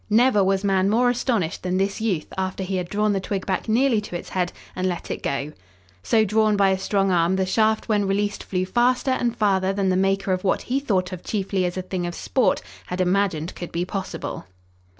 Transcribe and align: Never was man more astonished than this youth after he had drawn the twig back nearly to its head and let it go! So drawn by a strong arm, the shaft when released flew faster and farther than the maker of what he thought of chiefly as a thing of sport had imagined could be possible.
Never 0.09 0.43
was 0.43 0.63
man 0.63 0.89
more 0.89 1.11
astonished 1.11 1.61
than 1.61 1.77
this 1.77 2.01
youth 2.01 2.25
after 2.35 2.63
he 2.63 2.77
had 2.77 2.89
drawn 2.89 3.13
the 3.13 3.19
twig 3.19 3.45
back 3.45 3.69
nearly 3.69 4.01
to 4.01 4.15
its 4.17 4.29
head 4.29 4.51
and 4.75 4.87
let 4.89 5.11
it 5.11 5.21
go! 5.21 5.51
So 6.01 6.25
drawn 6.25 6.57
by 6.57 6.69
a 6.69 6.79
strong 6.79 7.11
arm, 7.11 7.35
the 7.35 7.45
shaft 7.45 7.87
when 7.87 8.07
released 8.07 8.43
flew 8.43 8.65
faster 8.65 9.11
and 9.11 9.37
farther 9.37 9.73
than 9.73 9.89
the 9.89 9.95
maker 9.95 10.31
of 10.31 10.43
what 10.43 10.63
he 10.63 10.79
thought 10.79 11.11
of 11.11 11.23
chiefly 11.23 11.65
as 11.65 11.77
a 11.77 11.83
thing 11.83 12.07
of 12.07 12.15
sport 12.15 12.63
had 12.87 12.99
imagined 12.99 13.53
could 13.53 13.71
be 13.71 13.85
possible. 13.85 14.45